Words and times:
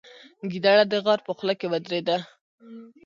ګیدړه 0.51 0.83
د 0.87 0.93
غار 1.05 1.19
په 1.27 1.31
خوله 1.37 1.53
کې 1.59 1.67
ودرېده. 1.71 2.17